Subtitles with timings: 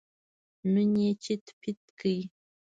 [0.73, 2.09] نن یې چیت پیت کړ.